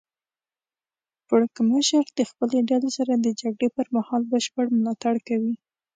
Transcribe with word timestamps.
پړکمشر 1.27 2.05
د 2.17 2.19
خپلې 2.29 2.59
ډلې 2.69 2.89
سره 2.97 3.13
د 3.17 3.27
جګړې 3.41 3.67
پر 3.75 3.85
مهال 3.95 4.21
بشپړ 4.31 4.65
ملاتړ 4.77 5.15
کوي. 5.27 5.53